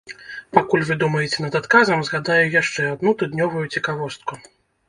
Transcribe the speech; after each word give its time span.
Пакуль 0.57 0.85
вы 0.89 0.95
думаеце 1.03 1.37
над 1.45 1.57
адказам, 1.59 1.99
згадаю 2.07 2.39
яшчэ 2.61 2.89
адну 2.95 3.15
тыднёвую 3.21 3.65
цікавостку. 3.73 4.33